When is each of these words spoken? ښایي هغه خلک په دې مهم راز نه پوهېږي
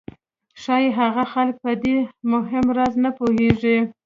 ښایي 0.61 0.89
هغه 0.99 1.23
خلک 1.33 1.55
په 1.63 1.71
دې 1.83 1.97
مهم 2.31 2.65
راز 2.77 2.93
نه 3.03 3.11
پوهېږي 3.17 3.77